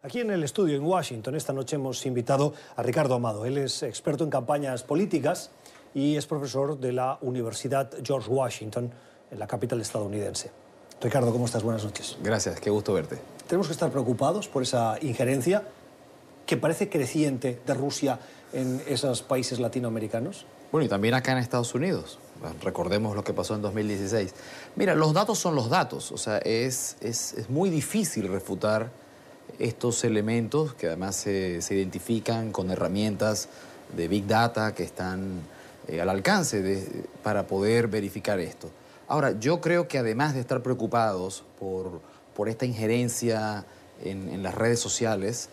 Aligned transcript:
Aquí 0.00 0.20
en 0.20 0.30
el 0.30 0.44
estudio 0.44 0.76
en 0.76 0.84
Washington 0.84 1.34
esta 1.34 1.52
noche 1.52 1.74
hemos 1.74 2.06
invitado 2.06 2.54
a 2.76 2.84
Ricardo 2.84 3.16
Amado. 3.16 3.44
Él 3.44 3.58
es 3.58 3.82
experto 3.82 4.22
en 4.22 4.30
campañas 4.30 4.84
políticas 4.84 5.50
y 5.92 6.16
es 6.16 6.24
profesor 6.24 6.78
de 6.78 6.92
la 6.92 7.18
Universidad 7.20 7.90
George 8.04 8.30
Washington 8.30 8.92
en 9.28 9.38
la 9.40 9.48
capital 9.48 9.80
estadounidense. 9.80 10.52
Ricardo, 11.02 11.32
¿cómo 11.32 11.46
estás? 11.46 11.64
Buenas 11.64 11.82
noches. 11.82 12.16
Gracias, 12.22 12.60
qué 12.60 12.70
gusto 12.70 12.92
verte. 12.92 13.18
Tenemos 13.48 13.66
que 13.66 13.72
estar 13.72 13.90
preocupados 13.90 14.46
por 14.46 14.62
esa 14.62 14.98
injerencia 15.02 15.64
que 16.46 16.56
parece 16.56 16.88
creciente 16.88 17.60
de 17.66 17.74
Rusia 17.74 18.20
en 18.52 18.80
esos 18.86 19.22
países 19.22 19.58
latinoamericanos. 19.58 20.46
Bueno, 20.70 20.84
y 20.84 20.88
también 20.88 21.14
acá 21.14 21.32
en 21.32 21.38
Estados 21.38 21.74
Unidos. 21.74 22.20
Recordemos 22.62 23.16
lo 23.16 23.24
que 23.24 23.32
pasó 23.32 23.56
en 23.56 23.62
2016. 23.62 24.32
Mira, 24.76 24.94
los 24.94 25.12
datos 25.12 25.40
son 25.40 25.56
los 25.56 25.68
datos. 25.68 26.12
O 26.12 26.18
sea, 26.18 26.38
es, 26.38 26.96
es, 27.00 27.34
es 27.34 27.50
muy 27.50 27.68
difícil 27.68 28.28
refutar 28.28 28.92
estos 29.58 30.04
elementos 30.04 30.74
que 30.74 30.86
además 30.86 31.16
se, 31.16 31.60
identifican 31.70 32.52
con 32.52 32.70
herramientas 32.70 33.48
de 33.96 34.08
Big 34.08 34.26
Data 34.26 34.74
que 34.74 34.82
están 34.82 35.40
eh, 35.88 36.00
al 36.00 36.08
alcance 36.08 36.82
para 37.22 37.46
poder 37.46 37.88
verificar 37.88 38.38
esto. 38.40 38.70
Ahora, 39.08 39.38
yo 39.38 39.60
creo 39.60 39.88
que 39.88 39.98
además 39.98 40.34
de 40.34 40.40
estar 40.40 40.62
preocupados 40.62 41.44
por, 41.58 42.00
por 42.34 42.48
esta 42.48 42.66
injerencia 42.66 43.64
en, 44.04 44.28
en 44.28 44.42
las 44.42 44.54
redes 44.54 44.80
sociales, 44.80 45.48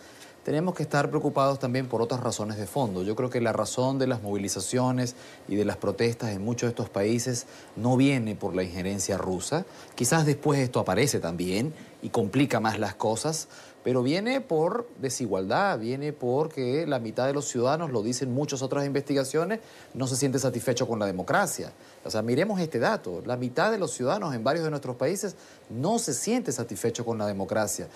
tenemos 0.46 0.76
que 0.76 0.84
estar 0.84 1.10
preocupados 1.10 1.58
también 1.58 1.88
por 1.88 2.04
otras 2.04 2.22
razones 2.22 2.58
de 2.58 2.68
fondo. 2.68 3.02
Yo 3.02 3.16
creo 3.16 3.32
que 3.32 3.42
la 3.42 3.52
razón 3.52 3.98
de 3.98 4.06
las 4.06 4.22
movilizaciones 4.22 5.16
y 5.48 5.56
de 5.56 5.66
las 5.66 5.78
protestas 5.78 6.30
en 6.34 6.46
muchos 6.46 6.68
de 6.68 6.70
estos 6.70 6.88
países 6.88 7.48
no 7.76 7.98
viene 7.98 8.36
por 8.36 8.56
la 8.56 8.62
injerencia 8.62 9.18
rusa. 9.18 9.66
Quizás 9.96 10.24
después 10.28 10.60
esto 10.60 10.80
aparece 10.80 11.20
también 11.20 11.74
y 12.04 12.10
complica 12.10 12.60
más 12.60 12.78
las 12.78 12.94
cosas, 12.94 13.48
pero 13.86 14.02
viene 14.02 14.42
por 14.42 14.90
desigualdad, 15.00 15.78
viene 15.78 16.12
porque 16.12 16.88
la 16.88 16.98
mitad 16.98 17.28
de 17.28 17.34
los 17.34 17.48
ciudadanos, 17.48 17.92
lo 17.92 18.02
dicen 18.02 18.34
muchas 18.34 18.64
otras 18.64 18.84
investigaciones, 18.84 19.60
no 19.94 20.08
se 20.08 20.16
siente 20.16 20.40
satisfecho 20.40 20.88
con 20.88 20.98
la 20.98 21.06
democracia. 21.06 21.72
O 22.04 22.10
sea, 22.10 22.24
miremos 22.24 22.60
este 22.60 22.80
dato, 22.80 23.22
la 23.28 23.38
mitad 23.38 23.70
de 23.70 23.78
los 23.78 23.92
ciudadanos 23.92 24.34
en 24.34 24.44
varios 24.44 24.64
de 24.64 24.72
nuestros 24.72 24.96
países 24.96 25.36
no 25.70 26.00
se 26.00 26.16
siente 26.16 26.52
satisfecho 26.52 27.06
con 27.06 27.20
la 27.20 27.28
democracia. 27.28 27.88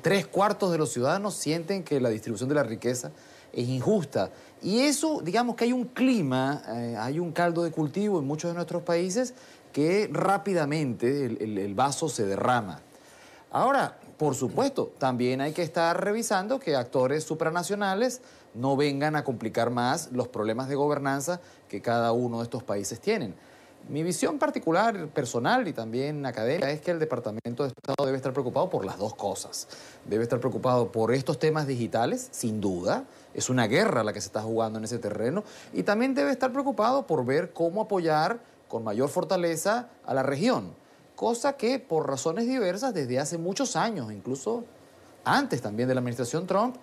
tres 0.00 0.28
cuartos 0.28 0.70
de 0.70 0.78
los 0.78 0.92
ciudadanos 0.92 1.34
sienten 1.34 1.82
que 1.82 2.00
la 2.00 2.10
distribución 2.10 2.48
de 2.48 2.54
la 2.54 2.62
riqueza 2.62 3.10
es 3.52 3.66
injusta. 3.66 4.30
Y 4.62 4.82
eso, 4.82 5.22
digamos 5.24 5.56
que 5.56 5.64
hay 5.64 5.72
un 5.72 5.86
clima, 5.86 6.62
eh, 6.68 6.94
hay 6.96 7.18
un 7.18 7.32
caldo 7.32 7.64
de 7.64 7.72
cultivo 7.72 8.20
en 8.20 8.28
muchos 8.28 8.52
de 8.52 8.54
nuestros 8.54 8.84
países 8.84 9.34
que 9.72 10.08
rápidamente 10.12 11.24
el 11.26 11.74
vaso 11.74 12.08
se 12.08 12.26
derrama. 12.26 12.80
Ahora, 13.50 13.98
por 14.20 14.34
supuesto, 14.34 14.92
también 14.98 15.40
hay 15.40 15.54
que 15.54 15.62
estar 15.62 15.98
revisando 16.04 16.60
que 16.60 16.76
actores 16.76 17.24
supranacionales 17.24 18.20
no 18.52 18.76
vengan 18.76 19.16
a 19.16 19.24
complicar 19.24 19.70
más 19.70 20.12
los 20.12 20.28
problemas 20.28 20.68
de 20.68 20.74
gobernanza 20.74 21.40
que 21.70 21.80
cada 21.80 22.12
uno 22.12 22.36
de 22.36 22.42
estos 22.42 22.62
países 22.62 23.00
tienen. 23.00 23.34
Mi 23.88 24.02
visión 24.02 24.38
particular, 24.38 25.08
personal 25.08 25.66
y 25.68 25.72
también 25.72 26.26
académica 26.26 26.70
es 26.70 26.82
que 26.82 26.90
el 26.90 26.98
Departamento 26.98 27.62
de 27.62 27.70
Estado 27.70 28.04
debe 28.04 28.18
estar 28.18 28.34
preocupado 28.34 28.68
por 28.68 28.84
las 28.84 28.98
dos 28.98 29.14
cosas. 29.14 29.68
Debe 30.04 30.22
estar 30.22 30.38
preocupado 30.38 30.92
por 30.92 31.14
estos 31.14 31.38
temas 31.38 31.66
digitales, 31.66 32.28
sin 32.30 32.60
duda. 32.60 33.04
Es 33.32 33.48
una 33.48 33.68
guerra 33.68 34.04
la 34.04 34.12
que 34.12 34.20
se 34.20 34.26
está 34.26 34.42
jugando 34.42 34.78
en 34.78 34.84
ese 34.84 34.98
terreno. 34.98 35.44
Y 35.72 35.84
también 35.84 36.14
debe 36.14 36.30
estar 36.30 36.52
preocupado 36.52 37.06
por 37.06 37.24
ver 37.24 37.54
cómo 37.54 37.80
apoyar 37.80 38.40
con 38.68 38.84
mayor 38.84 39.08
fortaleza 39.08 39.88
a 40.04 40.12
la 40.12 40.22
región 40.22 40.74
cosa 41.20 41.52
que 41.52 41.78
por 41.78 42.08
razones 42.08 42.46
diversas 42.46 42.94
desde 42.94 43.18
hace 43.18 43.36
muchos 43.36 43.76
años, 43.76 44.10
incluso 44.10 44.64
antes 45.22 45.60
también 45.60 45.86
de 45.86 45.94
la 45.94 46.00
administración 46.00 46.46
Trump, 46.46 46.76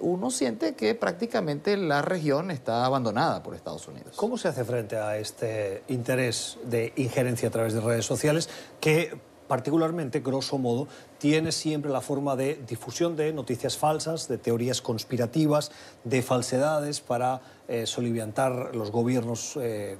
uno 0.00 0.30
siente 0.30 0.74
que 0.74 0.94
prácticamente 0.94 1.76
la 1.76 2.00
región 2.00 2.50
está 2.50 2.86
abandonada 2.86 3.42
por 3.42 3.54
Estados 3.54 3.86
Unidos. 3.86 4.16
¿Cómo 4.16 4.38
se 4.38 4.48
hace 4.48 4.64
frente 4.64 4.96
a 4.96 5.18
este 5.18 5.82
interés 5.88 6.56
de 6.64 6.94
injerencia 6.96 7.50
a 7.50 7.52
través 7.52 7.74
de 7.74 7.82
redes 7.82 8.06
sociales 8.06 8.48
que 8.80 9.20
particularmente, 9.46 10.20
grosso 10.20 10.56
modo, 10.56 10.88
tiene 11.18 11.52
siempre 11.52 11.90
la 11.90 12.00
forma 12.00 12.34
de 12.34 12.58
difusión 12.66 13.14
de 13.14 13.30
noticias 13.34 13.76
falsas, 13.76 14.26
de 14.26 14.38
teorías 14.38 14.80
conspirativas, 14.80 15.70
de 16.02 16.22
falsedades 16.22 17.02
para 17.02 17.42
eh, 17.68 17.84
soliviantar 17.84 18.74
los 18.74 18.90
gobiernos 18.90 19.58
eh, 19.60 19.98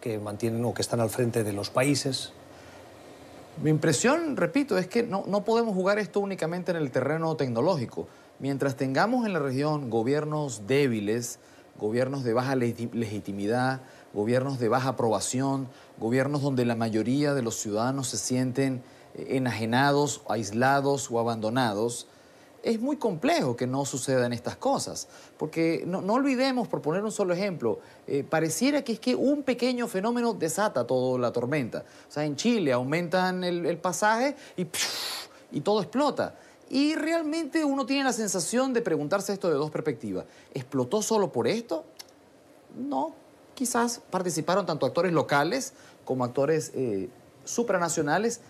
que 0.00 0.20
mantienen 0.20 0.64
o 0.64 0.72
que 0.72 0.82
están 0.82 1.00
al 1.00 1.10
frente 1.10 1.42
de 1.42 1.52
los 1.52 1.70
países? 1.70 2.34
Mi 3.62 3.68
impresión, 3.68 4.38
repito, 4.38 4.78
es 4.78 4.86
que 4.86 5.02
no, 5.02 5.24
no 5.26 5.44
podemos 5.44 5.74
jugar 5.74 5.98
esto 5.98 6.20
únicamente 6.20 6.70
en 6.70 6.78
el 6.78 6.90
terreno 6.90 7.36
tecnológico. 7.36 8.08
Mientras 8.38 8.74
tengamos 8.74 9.26
en 9.26 9.34
la 9.34 9.38
región 9.38 9.90
gobiernos 9.90 10.66
débiles, 10.66 11.38
gobiernos 11.78 12.24
de 12.24 12.32
baja 12.32 12.56
legitimidad, 12.56 13.82
gobiernos 14.14 14.58
de 14.58 14.70
baja 14.70 14.88
aprobación, 14.90 15.68
gobiernos 15.98 16.40
donde 16.40 16.64
la 16.64 16.74
mayoría 16.74 17.34
de 17.34 17.42
los 17.42 17.56
ciudadanos 17.56 18.08
se 18.08 18.16
sienten 18.16 18.82
eh, 19.14 19.36
enajenados, 19.36 20.22
aislados 20.26 21.10
o 21.10 21.20
abandonados, 21.20 22.06
es 22.62 22.80
muy 22.80 22.96
complejo 22.96 23.56
que 23.56 23.66
no 23.66 23.84
sucedan 23.84 24.32
estas 24.32 24.56
cosas, 24.56 25.08
porque 25.38 25.84
no, 25.86 26.00
olvidemos, 26.12 26.68
por 26.68 26.82
poner 26.82 27.02
un 27.02 27.12
solo 27.12 27.34
ejemplo, 27.34 27.80
eh, 28.06 28.24
pareciera 28.28 28.82
que 28.82 28.92
es 28.92 29.00
que 29.00 29.14
un 29.14 29.42
pequeño 29.42 29.88
fenómeno 29.88 30.34
desata 30.34 30.86
toda 30.86 31.18
la 31.18 31.32
tormenta. 31.32 31.84
O 32.08 32.12
sea, 32.12 32.24
en 32.24 32.36
Chile 32.36 32.72
aumentan 32.72 33.44
el, 33.44 33.78
pasaje 33.78 34.36
y, 34.56 34.66
y 35.52 35.60
todo 35.60 35.80
explota. 35.80 36.34
Y 36.68 36.94
realmente 36.94 37.64
uno 37.64 37.84
tiene 37.84 38.04
la 38.04 38.12
sensación 38.12 38.72
de 38.72 38.80
preguntarse 38.80 39.32
esto 39.32 39.48
de 39.48 39.54
dos 39.54 39.70
perspectivas. 39.70 40.24
¿Explotó 40.54 41.02
solo 41.02 41.32
por 41.32 41.48
esto? 41.48 41.84
No, 42.76 43.14
quizás 43.54 44.00
participaron 44.10 44.66
tanto 44.66 44.86
actores 44.86 45.12
locales 45.12 45.72
como 46.04 46.24
actores 46.24 46.70
eh, 46.74 47.08
supranacionales 47.44 48.40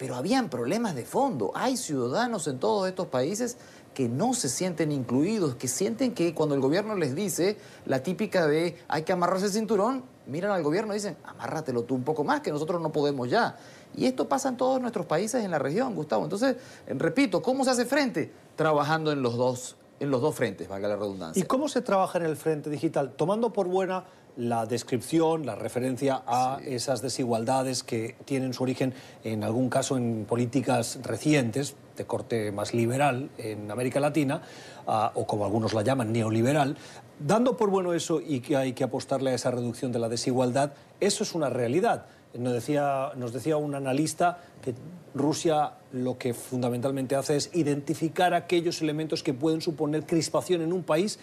pero 0.00 0.16
habían 0.16 0.48
problemas 0.48 0.94
de 0.94 1.04
fondo. 1.04 1.52
Hay 1.54 1.76
ciudadanos 1.76 2.46
en 2.46 2.58
todos 2.58 2.88
estos 2.88 3.08
países 3.08 3.58
que 3.92 4.08
no 4.08 4.32
se 4.32 4.48
sienten 4.48 4.92
incluidos, 4.92 5.56
que 5.56 5.68
sienten 5.68 6.14
que 6.14 6.34
cuando 6.34 6.54
el 6.54 6.62
gobierno 6.62 6.94
les 6.94 7.14
dice 7.14 7.58
la 7.84 8.02
típica 8.02 8.46
de 8.46 8.78
hay 8.88 9.02
que 9.02 9.12
amarrarse 9.12 9.44
el 9.44 9.52
cinturón, 9.52 10.02
miran 10.26 10.52
al 10.52 10.62
gobierno 10.62 10.94
y 10.94 10.96
dicen, 10.96 11.18
amárratelo 11.22 11.82
tú 11.82 11.96
un 11.96 12.02
poco 12.02 12.24
más, 12.24 12.40
que 12.40 12.50
nosotros 12.50 12.80
no 12.80 12.90
podemos 12.90 13.28
ya. 13.28 13.58
Y 13.94 14.06
esto 14.06 14.26
pasa 14.26 14.48
en 14.48 14.56
todos 14.56 14.80
nuestros 14.80 15.04
países 15.04 15.44
en 15.44 15.50
la 15.50 15.58
región, 15.58 15.94
Gustavo. 15.94 16.24
Entonces, 16.24 16.56
repito, 16.86 17.42
¿cómo 17.42 17.62
se 17.64 17.72
hace 17.72 17.84
frente? 17.84 18.32
Trabajando 18.56 19.12
en 19.12 19.20
los 19.20 19.36
dos, 19.36 19.76
en 19.98 20.10
los 20.10 20.22
dos 20.22 20.34
frentes, 20.34 20.66
valga 20.66 20.88
la 20.88 20.96
redundancia. 20.96 21.38
¿Y 21.38 21.46
cómo 21.46 21.68
se 21.68 21.82
trabaja 21.82 22.16
en 22.16 22.24
el 22.24 22.38
frente 22.38 22.70
digital? 22.70 23.12
Tomando 23.18 23.52
por 23.52 23.68
buena 23.68 24.04
la 24.36 24.66
descripción, 24.66 25.46
la 25.46 25.54
referencia 25.54 26.22
a 26.26 26.58
esas 26.64 27.02
desigualdades 27.02 27.82
que 27.82 28.16
tienen 28.24 28.54
su 28.54 28.62
origen, 28.62 28.94
en 29.24 29.44
algún 29.44 29.68
caso, 29.68 29.96
en 29.96 30.24
políticas 30.26 31.00
recientes, 31.02 31.76
de 31.96 32.06
corte 32.06 32.50
más 32.50 32.72
liberal 32.72 33.30
en 33.36 33.70
América 33.70 34.00
Latina, 34.00 34.42
ah, 34.86 35.12
o 35.14 35.26
como 35.26 35.44
algunos 35.44 35.74
la 35.74 35.82
llaman, 35.82 36.12
neoliberal. 36.12 36.76
Dando 37.18 37.56
por 37.56 37.68
bueno 37.68 37.92
eso 37.92 38.20
y 38.20 38.40
que 38.40 38.56
hay 38.56 38.72
que 38.72 38.84
apostarle 38.84 39.32
a 39.32 39.34
esa 39.34 39.50
reducción 39.50 39.92
de 39.92 39.98
la 39.98 40.08
desigualdad, 40.08 40.72
eso 41.00 41.22
es 41.24 41.34
una 41.34 41.50
realidad. 41.50 42.06
Nos 42.34 42.52
decía, 42.52 43.10
nos 43.16 43.32
decía 43.32 43.56
un 43.56 43.74
analista 43.74 44.38
que 44.62 44.74
Rusia 45.14 45.72
lo 45.92 46.18
que 46.18 46.34
fundamentalmente 46.34 47.16
hace 47.16 47.36
es 47.36 47.50
identificar 47.54 48.34
aquellos 48.34 48.80
elementos 48.80 49.22
que 49.22 49.34
pueden 49.34 49.60
suponer 49.60 50.06
crispación 50.06 50.62
en 50.62 50.72
un 50.72 50.84
país 50.84 51.18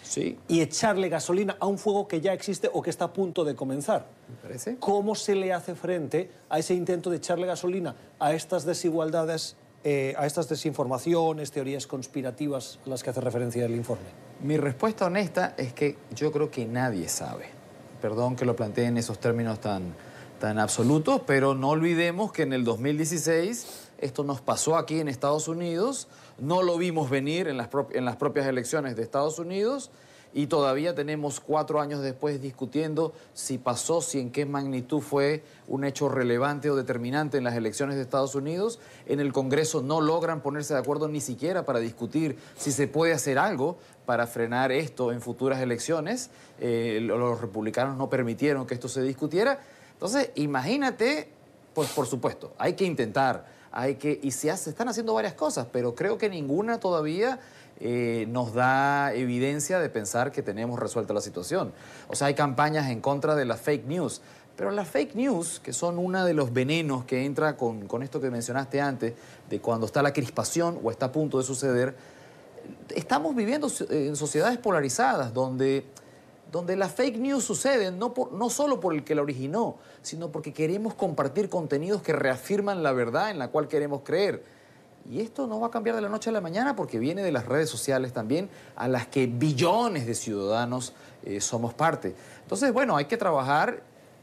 y 0.47 0.61
echarle 0.61 1.07
gasolina 1.07 1.55
a 1.59 1.67
un 1.67 1.77
fuego 1.77 2.07
que 2.07 2.19
ya 2.19 2.33
existe 2.33 2.69
o 2.73 2.81
que 2.81 2.89
está 2.89 3.05
a 3.05 3.13
punto 3.13 3.45
de 3.45 3.55
comenzar. 3.55 4.07
¿Cómo 4.79 5.15
se 5.15 5.35
le 5.35 5.53
hace 5.53 5.75
frente 5.75 6.29
a 6.49 6.59
ese 6.59 6.73
intento 6.73 7.09
de 7.09 7.17
echarle 7.17 7.47
gasolina 7.47 7.95
a 8.19 8.33
estas 8.33 8.65
desigualdades, 8.65 9.55
eh, 9.85 10.13
a 10.17 10.25
estas 10.25 10.49
desinformaciones, 10.49 11.51
teorías 11.51 11.87
conspirativas 11.87 12.79
a 12.85 12.89
las 12.89 13.03
que 13.03 13.11
hace 13.11 13.21
referencia 13.21 13.65
el 13.65 13.75
informe? 13.75 14.07
Mi 14.41 14.57
respuesta 14.57 15.05
honesta 15.05 15.53
es 15.57 15.71
que 15.71 15.97
yo 16.13 16.31
creo 16.33 16.51
que 16.51 16.65
nadie 16.65 17.07
sabe. 17.07 17.45
Perdón 18.01 18.35
que 18.35 18.45
lo 18.45 18.55
plantee 18.55 18.85
en 18.85 18.97
esos 18.97 19.19
términos 19.19 19.59
tan 19.59 19.95
tan 20.39 20.59
absoluto, 20.59 21.23
pero 21.25 21.55
no 21.55 21.69
olvidemos 21.69 22.31
que 22.31 22.43
en 22.43 22.53
el 22.53 22.63
2016 22.63 23.87
esto 23.99 24.23
nos 24.23 24.41
pasó 24.41 24.77
aquí 24.77 24.99
en 24.99 25.07
Estados 25.07 25.47
Unidos, 25.47 26.07
no 26.37 26.61
lo 26.61 26.77
vimos 26.77 27.09
venir 27.09 27.47
en 27.47 27.57
las, 27.57 27.67
propias 27.67 28.45
elecciones 28.45 28.95
de 28.95 29.03
Estados 29.03 29.39
Unidos 29.39 29.89
y 30.33 30.47
todavía 30.47 30.93
tenemos 30.93 31.39
cuatro 31.39 31.81
años 31.81 32.01
después 32.01 32.39
discutiendo 32.41 33.13
si 33.33 33.57
pasó, 33.57 34.01
si 34.01 34.19
en 34.19 34.29
qué 34.29 34.45
magnitud 34.45 35.01
fue 35.01 35.43
un 35.67 35.83
hecho 35.83 36.09
relevante 36.09 36.69
o 36.69 36.75
determinante 36.75 37.39
en 37.39 37.43
las 37.43 37.55
elecciones 37.55 37.95
de 37.95 38.03
Estados 38.03 38.35
Unidos. 38.35 38.79
En 39.07 39.19
el 39.19 39.33
Congreso 39.33 39.81
no 39.81 39.99
logran 39.99 40.41
ponerse 40.41 40.75
de 40.75 40.79
acuerdo 40.79 41.07
ni 41.07 41.21
siquiera 41.21 41.65
para 41.65 41.79
discutir 41.79 42.37
si 42.55 42.71
se 42.71 42.87
puede 42.87 43.13
hacer 43.13 43.39
algo 43.39 43.77
para 44.05 44.27
frenar 44.27 44.71
esto 44.71 45.11
en 45.11 45.21
futuras 45.21 45.59
elecciones. 45.59 46.29
Eh, 46.59 46.99
los 47.01 47.41
republicanos 47.41 47.97
no 47.97 48.09
permitieron 48.09 48.67
que 48.67 48.75
esto 48.75 48.89
se 48.89 49.01
discutiera. 49.01 49.59
Entonces, 49.97 50.29
imagínate, 50.35 51.27
pues 51.73 51.89
por 51.89 52.05
supuesto, 52.05 52.53
hay 52.57 52.73
que 52.73 52.85
intentar 52.85 53.57
hay 53.71 53.95
que, 53.95 54.19
y 54.23 54.31
se, 54.31 54.49
están 54.49 54.89
haciendo 54.89 55.13
varias 55.13 55.33
cosas, 55.33 55.67
pero 55.71 55.93
creo 55.93 56.17
que 56.17 56.29
ninguna 56.29 56.79
todavía 56.79 57.39
eh, 57.79 58.25
nos 58.29 58.55
da 58.55 59.13
evidencia 59.13 59.79
de 59.79 59.87
pensar 59.89 60.31
que 60.31 60.41
tenemos 60.41 60.79
resuelta 60.79 61.13
la 61.13 61.21
situación. 61.21 61.73
O 62.07 62.15
sea, 62.15 62.27
hay 62.27 62.33
campañas 62.33 62.89
en 62.89 63.01
contra 63.01 63.35
de 63.35 63.45
las 63.45 63.61
fake 63.61 63.85
news, 63.85 64.21
pero 64.55 64.71
las 64.71 64.87
fake 64.87 65.13
news, 65.13 65.59
que 65.59 65.73
son 65.73 65.99
uno 65.99 66.25
de 66.25 66.33
los 66.33 66.51
venenos 66.51 67.05
que 67.05 67.23
entra 67.23 67.55
con, 67.55 67.87
con 67.87 68.01
esto 68.01 68.19
que 68.19 68.31
mencionaste 68.31 68.81
antes, 68.81 69.13
de 69.47 69.61
cuando 69.61 69.85
está 69.85 70.01
la 70.01 70.11
crispación 70.11 70.79
o 70.83 70.89
está 70.89 71.07
a 71.07 71.11
punto 71.11 71.37
de 71.37 71.43
suceder, 71.43 71.95
estamos 72.95 73.35
viviendo 73.35 73.71
en 73.91 74.15
sociedades 74.15 74.57
polarizadas 74.57 75.33
donde 75.33 75.85
donde 76.51 76.75
las 76.75 76.93
fake 76.93 77.17
news 77.17 77.43
suceden 77.43 77.99
no, 77.99 78.13
por, 78.13 78.31
no 78.31 78.49
solo 78.49 78.79
por 78.79 78.93
el 78.93 79.03
que 79.03 79.15
la 79.15 79.21
originó, 79.21 79.75
sino 80.01 80.31
porque 80.31 80.53
queremos 80.53 80.93
compartir 80.93 81.49
contenidos 81.49 82.01
que 82.01 82.13
reafirman 82.13 82.83
la 82.83 82.91
verdad 82.93 83.31
en 83.31 83.39
la 83.39 83.49
cual 83.49 83.67
queremos 83.67 84.01
creer. 84.03 84.43
Y 85.09 85.21
esto 85.21 85.47
no 85.47 85.59
va 85.59 85.67
a 85.67 85.71
cambiar 85.71 85.95
de 85.95 86.01
la 86.01 86.09
noche 86.09 86.29
a 86.29 86.33
la 86.33 86.41
mañana 86.41 86.75
porque 86.75 86.99
viene 86.99 87.23
de 87.23 87.31
las 87.31 87.45
redes 87.45 87.69
sociales 87.69 88.11
también, 88.11 88.49
a 88.75 88.87
las 88.87 89.07
que 89.07 89.27
billones 89.27 90.05
de 90.05 90.15
ciudadanos 90.15 90.93
eh, 91.23 91.39
somos 91.39 91.73
parte. 91.73 92.13
Entonces, 92.43 92.73
bueno, 92.73 92.97
hay 92.97 93.05
que 93.05 93.15
trabajar 93.15 93.81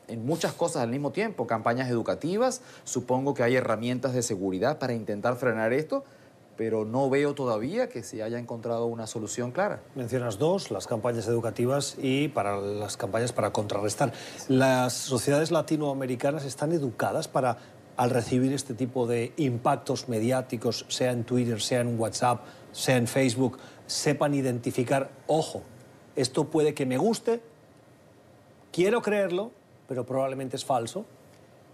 en 0.09 0.27
muchas 0.27 0.53
cosas 0.53 0.83
al 0.83 0.91
mismo 0.91 1.11
tiempo, 1.11 1.47
campañas 1.47 1.89
educativas, 1.89 2.61
supongo 2.85 3.33
que 3.33 3.43
hay 3.43 3.57
herramientas 3.57 4.13
de 4.13 4.23
seguridad 4.23 4.79
para 4.79 4.93
intentar 4.93 5.37
frenar 5.37 5.73
esto, 5.73 6.05
pero 6.57 6.85
no 6.85 7.11
veo 7.11 7.35
todavía 7.35 7.89
que 7.89 8.03
se 8.03 8.23
haya 8.23 8.39
encontrado 8.39 8.87
una 8.87 9.07
solución 9.07 9.51
clara. 9.51 9.83
Mencionas 9.95 10.39
dos, 10.39 10.71
las 10.71 10.87
campañas 10.87 11.27
educativas 11.27 11.97
y 12.01 12.29
para 12.29 12.61
las 12.61 12.97
campañas 12.97 13.33
para 13.33 13.53
contrarrestar. 13.53 14.13
¿Las 14.49 14.93
sociedades 14.93 15.51
latinoamericanas 15.51 16.45
están 16.45 16.73
educadas 16.73 17.29
para, 17.29 17.59
al 17.97 18.11
recibir 18.11 18.53
este 18.53 18.75
tipo 18.75 19.07
de 19.07 19.33
impactos 19.37 20.09
mediáticos, 20.09 20.87
sea 20.89 21.13
en 21.13 21.25
Twitter, 21.25 21.61
sea 21.61 21.81
en 21.81 21.99
WhatsApp, 21.99 22.45
sea 22.73 22.97
en 22.97 23.07
Facebook, 23.07 23.59
sepan 23.87 24.35
identificar, 24.35 25.11
ojo, 25.27 25.63
esto 26.17 26.45
puede 26.45 26.75
que 26.75 26.87
me 26.87 26.97
guste, 26.97 27.43
quiero 28.73 29.03
creerlo, 29.03 29.51
pero 29.89 30.07
probablemente 30.07 30.57
es 30.57 30.65
falso? 30.65 31.05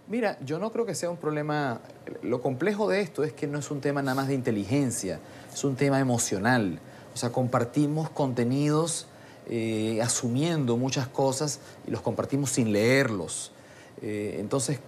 Mira, 0.07 0.37
yo 0.43 0.59
no 0.59 0.71
creo 0.71 0.85
que 0.85 0.95
sea 0.95 1.09
un 1.09 1.17
problema... 1.17 1.79
Lo 2.21 2.41
complejo 2.41 2.89
de 2.89 3.01
esto 3.01 3.23
es 3.23 3.33
que 3.33 3.47
no 3.47 3.59
es 3.59 3.71
un 3.71 3.81
tema 3.81 4.01
nada 4.01 4.15
más 4.15 4.27
de 4.27 4.33
inteligencia, 4.33 5.19
es 5.53 5.63
un 5.63 5.75
tema 5.75 5.99
emocional. 5.99 6.79
O 7.13 7.17
sea, 7.17 7.31
compartimos 7.31 8.09
contenidos 8.09 9.07
eh, 9.49 10.01
asumiendo 10.01 10.77
muchas 10.77 11.07
cosas 11.07 11.59
y 11.87 11.91
los 11.91 12.01
compartimos 12.01 12.51
sin 12.51 12.71
leerlos. 12.71 13.51
Eh, 14.01 14.37
entonces, 14.39 14.79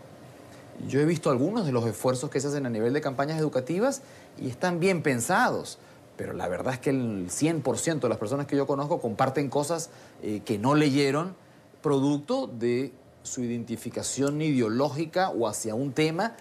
yo 0.87 0.99
he 0.99 1.05
visto 1.05 1.29
algunos 1.29 1.65
de 1.65 1.71
los 1.71 1.85
esfuerzos 1.85 2.29
que 2.29 2.39
se 2.39 2.47
hacen 2.47 2.65
a 2.65 2.69
nivel 2.69 2.93
de 2.93 3.01
campañas 3.01 3.39
educativas 3.39 4.01
y 4.39 4.49
están 4.49 4.79
bien 4.79 5.01
pensados, 5.01 5.79
pero 6.17 6.33
la 6.33 6.47
verdad 6.47 6.73
es 6.73 6.79
que 6.79 6.89
el 6.89 7.29
100% 7.29 7.99
de 7.99 8.09
las 8.09 8.17
personas 8.17 8.47
que 8.47 8.55
yo 8.55 8.67
conozco 8.67 9.01
comparten 9.01 9.49
cosas 9.49 9.89
eh, 10.21 10.41
que 10.45 10.57
no 10.57 10.75
leyeron 10.75 11.35
producto 11.81 12.47
de 12.47 12.93
su 13.23 13.41
identificación 13.41 14.41
ideológica 14.41 15.29
o 15.29 15.47
hacia 15.47 15.75
un 15.75 15.93
tema 15.93 16.35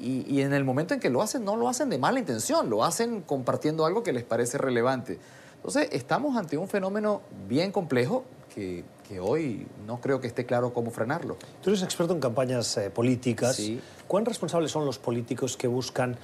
y, 0.00 0.40
en 0.40 0.52
el 0.52 0.64
momento 0.64 0.94
en 0.94 1.00
que 1.00 1.10
lo 1.10 1.22
hacen 1.22 1.44
no 1.44 1.56
lo 1.56 1.68
hacen 1.68 1.88
de 1.88 1.98
mala 1.98 2.18
intención, 2.18 2.68
lo 2.68 2.84
hacen 2.84 3.22
compartiendo 3.22 3.86
algo 3.86 4.02
que 4.02 4.12
les 4.12 4.24
parece 4.24 4.58
relevante. 4.58 5.18
Entonces 5.56 5.88
estamos 5.92 6.36
ante 6.36 6.56
un 6.56 6.68
fenómeno 6.68 7.22
bien 7.48 7.70
complejo 7.70 8.24
que, 8.54 8.84
hoy 9.20 9.66
no 9.86 10.00
creo 10.00 10.20
que 10.20 10.26
esté 10.26 10.44
claro 10.44 10.74
cómo 10.74 10.90
frenarlo. 10.90 11.36
Tú 11.62 11.70
eres 11.70 11.82
experto 11.82 12.12
en 12.12 12.20
campañas 12.20 12.76
eh, 12.76 12.90
políticas. 12.90 13.58
¿Cuán 14.06 14.24
responsables 14.26 14.70
son 14.70 14.84
los 14.84 14.98
políticos 14.98 15.56
que 15.56 15.66
buscan 15.66 16.16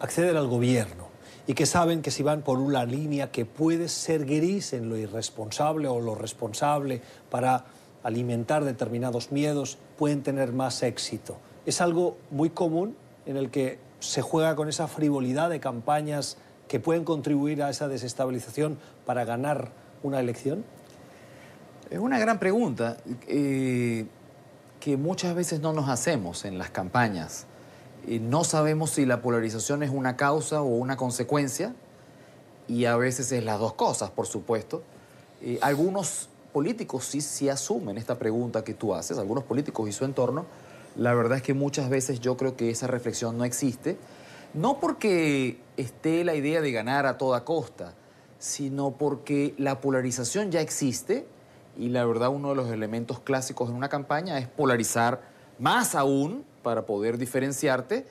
acceder 0.00 0.36
al 0.36 0.46
gobierno 0.46 1.08
y 1.48 1.54
que 1.54 1.66
saben 1.66 2.02
que 2.02 2.10
si 2.10 2.22
van 2.22 2.42
por 2.42 2.58
una 2.58 2.84
línea 2.84 3.32
que 3.32 3.44
puede 3.46 3.88
ser 3.88 4.26
gris 4.26 4.72
en 4.74 4.88
lo 4.88 4.96
irresponsable 4.96 5.88
o 5.88 5.98
lo 5.98 6.14
responsable 6.14 7.00
para 7.30 7.64
alimentar 8.02 8.64
determinados 8.64 9.32
miedos, 9.32 9.78
pueden 9.96 10.22
tener 10.22 10.52
más 10.52 10.82
éxito. 10.82 11.38
Es 11.66 11.80
algo 11.80 12.16
muy 12.30 12.50
común 12.50 12.96
en 13.26 13.36
el 13.36 13.50
que 13.50 13.78
se 14.00 14.22
juega 14.22 14.56
con 14.56 14.68
esa 14.68 14.88
frivolidad 14.88 15.50
de 15.50 15.60
campañas 15.60 16.36
que 16.68 16.78
pueden 16.78 17.04
contribuir 17.04 17.62
a 17.62 17.70
esa 17.70 17.88
desestabilización 17.88 18.78
para 19.06 19.24
ganar 19.24 19.70
una 20.02 20.20
elección? 20.20 20.64
Es 21.90 21.98
una 21.98 22.18
gran 22.18 22.38
pregunta 22.38 22.98
eh, 23.26 24.06
que 24.78 24.96
muchas 24.96 25.34
veces 25.34 25.60
no 25.60 25.72
nos 25.72 25.88
hacemos 25.88 26.44
en 26.44 26.58
las 26.58 26.70
campañas. 26.70 27.46
Eh, 28.06 28.20
no 28.20 28.44
sabemos 28.44 28.90
si 28.90 29.06
la 29.06 29.22
polarización 29.22 29.82
es 29.82 29.90
una 29.90 30.16
causa 30.16 30.62
o 30.62 30.66
una 30.66 30.96
consecuencia 30.96 31.74
y 32.68 32.84
a 32.84 32.96
veces 32.96 33.32
es 33.32 33.42
las 33.42 33.58
dos 33.58 33.72
cosas, 33.72 34.10
por 34.10 34.26
supuesto. 34.26 34.82
Eh, 35.40 35.58
algunos 35.62 36.28
políticos 36.58 37.04
sí, 37.04 37.20
sí 37.20 37.48
asumen 37.48 37.98
esta 37.98 38.18
pregunta 38.18 38.64
que 38.64 38.74
tú 38.74 38.92
haces, 38.92 39.16
algunos 39.16 39.44
políticos 39.44 39.88
y 39.88 39.92
su 39.92 40.04
entorno, 40.04 40.44
la 40.96 41.14
verdad 41.14 41.36
es 41.36 41.44
que 41.44 41.54
muchas 41.54 41.88
veces 41.88 42.18
yo 42.18 42.36
creo 42.36 42.56
que 42.56 42.68
esa 42.68 42.88
reflexión 42.88 43.38
no 43.38 43.44
existe, 43.44 43.96
no 44.54 44.80
porque 44.80 45.60
esté 45.76 46.24
la 46.24 46.34
idea 46.34 46.60
de 46.60 46.72
ganar 46.72 47.06
a 47.06 47.16
toda 47.16 47.44
costa, 47.44 47.94
sino 48.40 48.90
porque 48.90 49.54
la 49.56 49.80
polarización 49.80 50.50
ya 50.50 50.60
existe 50.60 51.28
y 51.76 51.90
la 51.90 52.04
verdad 52.04 52.30
uno 52.30 52.48
de 52.48 52.56
los 52.56 52.68
elementos 52.72 53.20
clásicos 53.20 53.70
en 53.70 53.76
una 53.76 53.88
campaña 53.88 54.36
es 54.40 54.48
polarizar 54.48 55.22
más 55.60 55.94
aún 55.94 56.44
para 56.64 56.86
poder 56.86 57.18
diferenciarte 57.18 58.04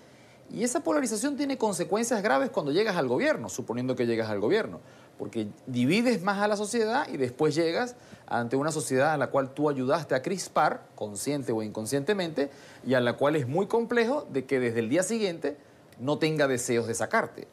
y 0.53 0.63
esa 0.63 0.79
polarización 0.79 1.35
tiene 1.35 1.57
consecuencias 1.57 2.23
graves 2.23 2.50
cuando 2.50 2.71
llegas 2.71 2.95
al 2.95 3.09
gobierno, 3.09 3.50
suponiendo 3.50 3.97
que 3.97 4.05
llegas 4.05 4.29
al 4.29 4.39
gobierno 4.39 4.79
porque 5.17 5.47
divides 5.65 6.21
más 6.21 6.39
a 6.39 6.47
la 6.47 6.57
sociedad 6.57 7.07
y 7.11 7.17
después 7.17 7.55
llegas 7.55 7.95
ante 8.27 8.55
una 8.55 8.71
sociedad 8.71 9.13
a 9.13 9.17
la 9.17 9.27
cual 9.27 9.53
tú 9.53 9.69
ayudaste 9.69 10.13
a 10.15 10.21
crispar, 10.21 10.83
consciente 10.95 11.51
o 11.51 11.63
inconscientemente, 11.63 12.49
y 12.85 12.93
a 12.93 12.99
la 12.99 13.13
cual 13.13 13.35
es 13.35 13.47
muy 13.47 13.67
complejo 13.67 14.27
de 14.31 14.45
que 14.45 14.59
desde 14.59 14.79
el 14.79 14.89
día 14.89 15.03
siguiente 15.03 15.57
no 15.99 16.17
tenga 16.17 16.47
deseos 16.47 16.87
de 16.87 16.93
sacarte. 16.93 17.47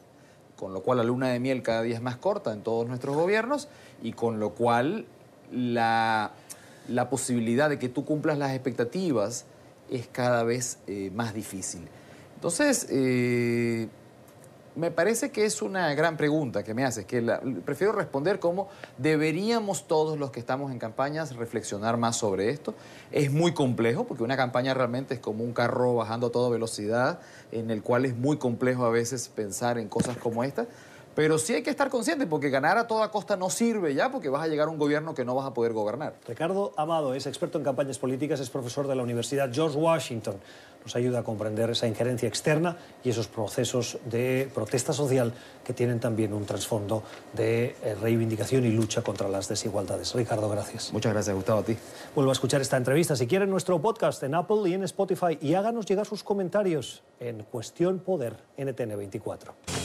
Con 0.57 0.73
lo 0.73 0.83
cual 0.83 0.99
la 0.99 1.03
luna 1.03 1.29
de 1.29 1.39
miel 1.39 1.63
cada 1.63 1.81
día 1.81 1.95
es 1.95 2.01
más 2.01 2.17
corta 2.17 2.53
en 2.53 2.61
todos 2.61 2.87
nuestros 2.87 3.15
gobiernos 3.15 3.67
y 4.01 4.13
con 4.13 4.39
lo 4.39 4.51
cual 4.51 5.05
la, 5.51 6.31
posibilidad 7.09 7.69
de 7.69 7.79
que 7.79 7.89
tú 7.89 8.05
cumplas 8.05 8.37
las 8.37 8.51
expectativas 8.51 9.45
es 9.89 10.07
cada 10.07 10.43
vez 10.43 10.77
eh, 10.87 11.11
más 11.13 11.33
difícil. 11.33 11.87
Entonces, 12.35 12.87
eh, 12.89 13.87
me 14.75 14.91
parece 14.91 15.31
que 15.31 15.45
es 15.45 15.61
una 15.61 15.93
gran 15.93 16.17
pregunta 16.17 16.63
que 16.63 16.73
me 16.73 16.83
haces, 16.83 17.05
que 17.05 17.21
prefiero 17.63 17.93
responder 17.93 18.39
como 18.39 18.67
deberíamos 18.97 19.87
todos 19.87 20.19
los 20.19 20.31
que 20.31 20.39
estamos 20.39 20.71
en 20.71 20.79
campañas 20.79 21.35
reflexionar 21.35 21.97
más 21.97 22.17
sobre 22.17 22.49
esto. 22.49 22.73
Es 23.11 23.31
muy 23.31 23.53
complejo 23.53 24.05
porque 24.05 24.23
una 24.23 24.35
campaña 24.35 24.73
realmente 24.73 25.13
es 25.13 25.19
como 25.19 25.43
un 25.43 25.53
carro 25.53 25.95
bajando 25.95 26.27
a 26.27 26.31
toda 26.31 26.49
velocidad, 26.49 27.19
en 27.51 27.71
el 27.71 27.81
cual 27.81 28.05
es 28.05 28.15
muy 28.15 28.37
complejo 28.37 28.85
a 28.85 28.89
veces 28.89 29.29
pensar 29.29 29.77
en 29.77 29.87
cosas 29.87 30.17
como 30.17 30.43
esta. 30.43 30.67
Pero 31.15 31.37
sí 31.37 31.53
hay 31.53 31.63
que 31.63 31.69
estar 31.69 31.89
consciente 31.89 32.27
porque 32.27 32.49
ganar 32.49 32.77
a 32.77 32.87
toda 32.87 33.09
costa 33.09 33.37
no 33.37 33.49
sirve 33.49 33.95
ya 33.95 34.11
porque 34.11 34.27
vas 34.27 34.43
a 34.43 34.47
llegar 34.47 34.67
a 34.67 34.71
un 34.71 34.77
gobierno 34.77 35.15
que 35.15 35.23
no 35.23 35.33
vas 35.33 35.47
a 35.47 35.53
poder 35.53 35.71
gobernar. 35.71 36.15
Ricardo 36.27 36.73
Amado 36.75 37.13
es 37.13 37.25
experto 37.25 37.57
en 37.57 37.63
campañas 37.63 37.97
políticas, 37.97 38.41
es 38.41 38.49
profesor 38.49 38.87
de 38.87 38.95
la 38.95 39.03
Universidad 39.03 39.49
George 39.51 39.77
Washington. 39.77 40.35
Nos 40.83 40.95
ayuda 40.95 41.19
a 41.19 41.23
comprender 41.23 41.69
esa 41.71 41.87
injerencia 41.87 42.27
externa 42.27 42.77
y 43.03 43.09
esos 43.09 43.27
procesos 43.27 43.97
de 44.05 44.51
protesta 44.53 44.93
social 44.93 45.33
que 45.63 45.73
tienen 45.73 45.99
también 45.99 46.31
un 46.31 46.45
trasfondo 46.45 47.01
de 47.33 47.75
eh, 47.81 47.95
reivindicación 47.99 48.65
y 48.65 48.69
lucha 48.69 49.01
contra 49.01 49.27
las 49.27 49.47
desigualdades. 49.47 50.13
Ricardo, 50.13 50.47
gracias. 50.47 50.93
Muchas 50.93 51.13
gracias, 51.13 51.35
Gustavo, 51.35 51.61
a 51.61 51.63
ti. 51.63 51.75
Vuelvo 52.13 52.29
a 52.29 52.33
escuchar 52.33 52.61
esta 52.61 52.77
entrevista 52.77 53.15
si 53.15 53.25
quieren 53.25 53.49
nuestro 53.49 53.81
podcast 53.81 54.21
en 54.21 54.35
Apple 54.35 54.69
y 54.69 54.73
en 54.73 54.83
Spotify 54.83 55.39
y 55.41 55.55
háganos 55.55 55.87
llegar 55.87 56.05
sus 56.05 56.23
comentarios 56.23 57.01
en 57.19 57.43
Cuestión 57.43 57.97
Poder 57.99 58.35
NTN24. 58.57 59.84